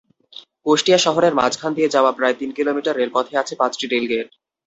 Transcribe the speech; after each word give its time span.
কুষ্টিয়া 0.65 0.99
শহরের 1.05 1.33
মাঝখান 1.39 1.71
দিয়ে 1.77 1.93
যাওয়া 1.95 2.11
প্রায় 2.17 2.35
তিন 2.39 2.49
কিলোমিটার 2.57 2.97
রেলপথে 2.97 3.33
আছে 3.41 3.53
পাঁচটি 3.61 3.85
রেলগেট। 3.87 4.27